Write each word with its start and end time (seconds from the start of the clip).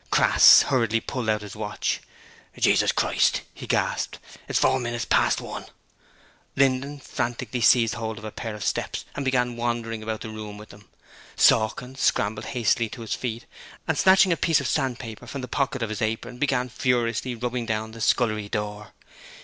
Crass 0.09 0.63
hurriedly 0.63 0.99
pulled 0.99 1.29
out 1.29 1.43
his 1.43 1.55
watch. 1.55 2.01
'Jesus 2.57 2.91
Christ!' 2.91 3.41
he 3.53 3.67
gasped. 3.67 4.17
'It's 4.47 4.57
four 4.57 4.79
minutes 4.79 5.05
past 5.05 5.39
one!' 5.39 5.67
Linden 6.55 6.99
frantically 6.99 7.61
seized 7.61 7.93
hold 7.93 8.17
of 8.17 8.23
a 8.25 8.31
pair 8.31 8.55
of 8.55 8.63
steps 8.63 9.05
and 9.13 9.23
began 9.23 9.55
wandering 9.55 10.01
about 10.01 10.21
the 10.21 10.31
room 10.31 10.57
with 10.57 10.69
them. 10.69 10.87
Sawkins 11.35 11.99
scrambled 12.01 12.45
hastily 12.47 12.89
to 12.89 13.01
his 13.01 13.13
feet 13.13 13.45
and, 13.87 13.95
snatching 13.95 14.31
a 14.33 14.37
piece 14.37 14.59
of 14.59 14.67
sandpaper 14.67 15.27
from 15.27 15.41
the 15.41 15.47
pocket 15.47 15.83
of 15.83 15.89
his 15.91 16.01
apron, 16.01 16.39
began 16.39 16.67
furiously 16.67 17.35
rubbing 17.35 17.67
down 17.67 17.91
the 17.91 18.01
scullery 18.01 18.49
door. 18.49 18.93